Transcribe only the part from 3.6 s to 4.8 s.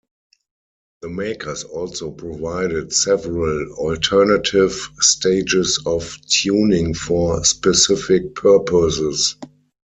alternative